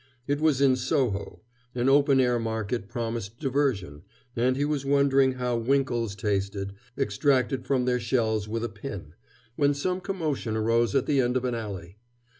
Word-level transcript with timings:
It 0.25 0.41
was 0.41 0.61
in 0.61 0.75
Soho; 0.75 1.43
an 1.75 1.87
open 1.87 2.19
air 2.19 2.39
market 2.39 2.89
promised 2.89 3.39
diversion; 3.39 4.01
and 4.35 4.55
he 4.57 4.65
was 4.65 4.83
wondering 4.83 5.33
how 5.33 5.57
winkles 5.57 6.15
tasted, 6.15 6.73
extracted 6.97 7.67
from 7.67 7.85
their 7.85 7.99
shells 7.99 8.47
with 8.47 8.63
a 8.63 8.69
pin, 8.69 9.13
when 9.57 9.75
some 9.75 10.01
commotion 10.01 10.57
arose 10.57 10.95
at 10.95 11.05
the 11.05 11.21
end 11.21 11.37
of 11.37 11.45
an 11.45 11.53
alley. 11.53 11.97